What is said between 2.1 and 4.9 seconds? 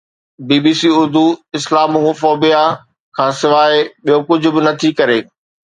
phobia کان سواءِ ٻيو ڪجهه به نٿي